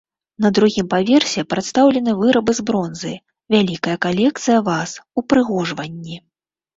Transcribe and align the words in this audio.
На 0.43 0.49
другім 0.57 0.85
паверсе 0.93 1.41
прадстаўлены 1.53 2.15
вырабы 2.21 2.51
з 2.59 2.65
бронзы, 2.69 3.11
вялікая 3.57 3.93
калекцыя 4.07 4.57
ваз, 4.71 4.89
упрыгожванні. 5.23 6.17